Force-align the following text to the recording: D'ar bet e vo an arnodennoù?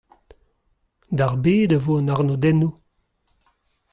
D'ar 1.17 1.33
bet 1.43 1.71
e 1.75 1.77
vo 1.83 1.93
an 1.99 2.11
arnodennoù? 2.13 2.73